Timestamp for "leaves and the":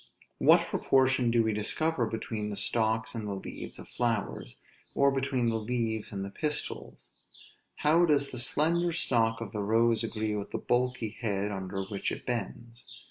5.59-6.31